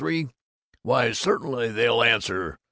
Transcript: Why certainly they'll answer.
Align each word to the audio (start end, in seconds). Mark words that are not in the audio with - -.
Why 0.81 1.11
certainly 1.11 1.67
they'll 1.71 2.01
answer. 2.01 2.57